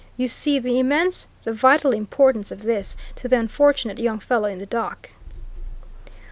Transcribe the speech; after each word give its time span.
You 0.17 0.27
see 0.27 0.57
the 0.57 0.79
immense, 0.79 1.27
the 1.43 1.53
vital 1.53 1.91
importance 1.91 2.49
of 2.51 2.63
this 2.63 2.97
to 3.17 3.27
the 3.27 3.37
unfortunate 3.37 3.99
young 3.99 4.17
fellow 4.17 4.47
in 4.49 4.57
the 4.57 4.65
dock?" 4.65 5.11